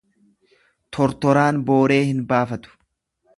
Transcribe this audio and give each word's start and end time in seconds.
Tortoraan 0.97 1.61
booree 1.67 2.01
hin 2.09 2.25
baafatu. 2.33 2.75